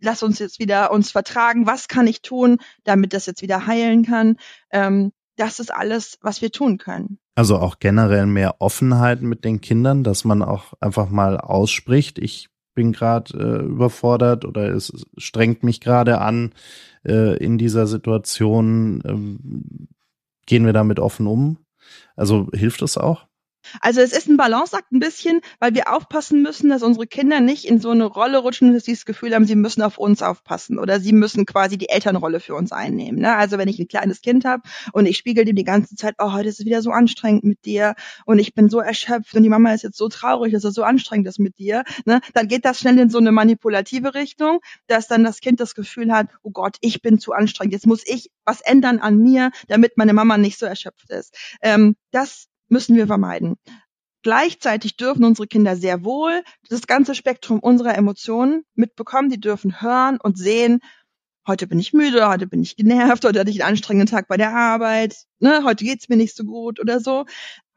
[0.00, 1.66] Lass uns jetzt wieder uns vertragen.
[1.66, 4.36] Was kann ich tun, damit das jetzt wieder heilen kann?
[4.70, 7.18] Ähm, das ist alles, was wir tun können.
[7.34, 12.18] Also auch generell mehr Offenheit mit den Kindern, dass man auch einfach mal ausspricht.
[12.18, 16.52] Ich bin gerade äh, überfordert oder es strengt mich gerade an
[17.04, 19.02] äh, in dieser Situation.
[19.04, 19.88] Ähm,
[20.46, 21.58] gehen wir damit offen um?
[22.16, 23.26] Also hilft es auch?
[23.80, 27.64] Also es ist ein Balanceakt ein bisschen, weil wir aufpassen müssen, dass unsere Kinder nicht
[27.64, 30.78] in so eine Rolle rutschen, dass sie das Gefühl haben, sie müssen auf uns aufpassen
[30.78, 33.20] oder sie müssen quasi die Elternrolle für uns einnehmen.
[33.20, 33.34] Ne?
[33.34, 36.32] Also wenn ich ein kleines Kind habe und ich spiegel dem die ganze Zeit, oh,
[36.32, 39.48] heute ist es wieder so anstrengend mit dir und ich bin so erschöpft und die
[39.48, 42.20] Mama ist jetzt so traurig, dass es so anstrengend ist mit dir, ne?
[42.34, 46.12] dann geht das schnell in so eine manipulative Richtung, dass dann das Kind das Gefühl
[46.12, 49.96] hat, oh Gott, ich bin zu anstrengend, jetzt muss ich was ändern an mir, damit
[49.96, 51.34] meine Mama nicht so erschöpft ist.
[51.62, 53.56] Ähm, das müssen wir vermeiden.
[54.22, 59.30] Gleichzeitig dürfen unsere Kinder sehr wohl das ganze Spektrum unserer Emotionen mitbekommen.
[59.30, 60.80] Die dürfen hören und sehen,
[61.46, 64.36] heute bin ich müde, heute bin ich genervt, heute hatte ich einen anstrengenden Tag bei
[64.36, 67.24] der Arbeit, ne, heute geht's mir nicht so gut oder so.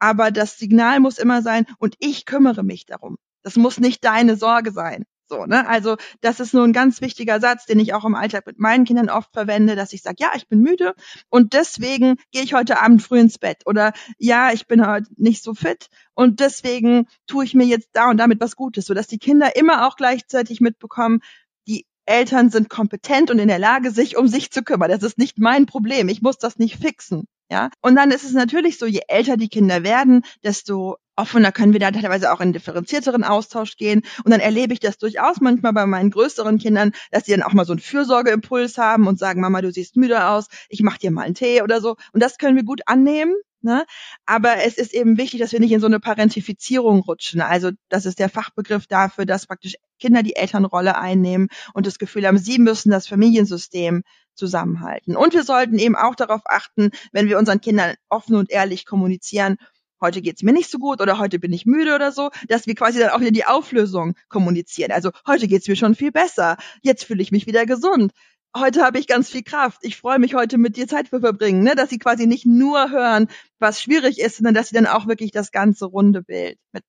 [0.00, 3.16] Aber das Signal muss immer sein, und ich kümmere mich darum.
[3.42, 5.04] Das muss nicht deine Sorge sein.
[5.30, 5.68] So, ne?
[5.68, 8.84] Also das ist nur ein ganz wichtiger Satz, den ich auch im Alltag mit meinen
[8.84, 10.94] Kindern oft verwende, dass ich sage, ja, ich bin müde
[11.28, 15.44] und deswegen gehe ich heute Abend früh ins Bett oder ja, ich bin heute nicht
[15.44, 19.18] so fit und deswegen tue ich mir jetzt da und damit was Gutes, sodass die
[19.18, 21.20] Kinder immer auch gleichzeitig mitbekommen,
[21.68, 24.90] die Eltern sind kompetent und in der Lage, sich um sich zu kümmern.
[24.90, 26.08] Das ist nicht mein Problem.
[26.08, 27.28] Ich muss das nicht fixen.
[27.52, 31.72] Ja, und dann ist es natürlich so, je älter die Kinder werden, desto offener können
[31.72, 34.02] wir da teilweise auch in differenzierteren Austausch gehen.
[34.24, 37.52] Und dann erlebe ich das durchaus manchmal bei meinen größeren Kindern, dass sie dann auch
[37.52, 41.10] mal so einen Fürsorgeimpuls haben und sagen, Mama, du siehst müde aus, ich mach dir
[41.10, 41.96] mal einen Tee oder so.
[42.12, 43.34] Und das können wir gut annehmen.
[43.62, 43.84] Ne?
[44.24, 47.42] Aber es ist eben wichtig, dass wir nicht in so eine Parentifizierung rutschen.
[47.42, 52.26] Also das ist der Fachbegriff dafür, dass praktisch Kinder die Elternrolle einnehmen und das Gefühl
[52.26, 54.02] haben, sie müssen das Familiensystem
[54.34, 55.14] zusammenhalten.
[55.14, 59.58] Und wir sollten eben auch darauf achten, wenn wir unseren Kindern offen und ehrlich kommunizieren,
[60.00, 62.74] heute geht's mir nicht so gut oder heute bin ich müde oder so, dass wir
[62.74, 64.92] quasi dann auch wieder die Auflösung kommunizieren.
[64.92, 66.56] Also heute geht's mir schon viel besser.
[66.82, 68.12] Jetzt fühle ich mich wieder gesund.
[68.56, 69.78] Heute habe ich ganz viel Kraft.
[69.82, 71.76] Ich freue mich heute mit dir Zeit zu verbringen, ne?
[71.76, 73.28] dass sie quasi nicht nur hören,
[73.60, 76.82] was schwierig ist, sondern dass sie dann auch wirklich das ganze runde Bild mit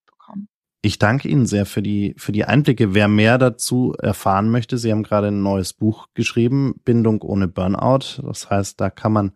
[0.84, 2.96] ich danke Ihnen sehr für die, für die Einblicke.
[2.96, 8.24] Wer mehr dazu erfahren möchte, Sie haben gerade ein neues Buch geschrieben, Bindung ohne Burnout.
[8.24, 9.32] Das heißt, da kann man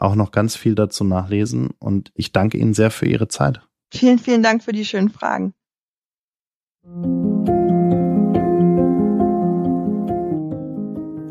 [0.00, 1.70] auch noch ganz viel dazu nachlesen.
[1.78, 3.60] Und ich danke Ihnen sehr für Ihre Zeit.
[3.92, 5.52] Vielen, vielen Dank für die schönen Fragen.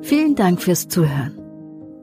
[0.02, 1.38] Vielen Dank fürs Zuhören.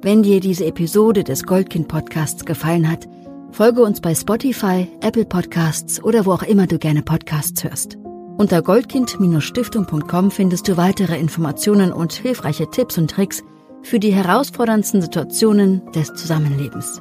[0.02, 3.08] Wenn dir diese Episode des Goldkind Podcasts gefallen hat,
[3.56, 7.96] Folge uns bei Spotify, Apple Podcasts oder wo auch immer du gerne Podcasts hörst.
[8.36, 13.42] Unter goldkind-stiftung.com findest du weitere Informationen und hilfreiche Tipps und Tricks
[13.86, 17.00] für die herausforderndsten Situationen des Zusammenlebens.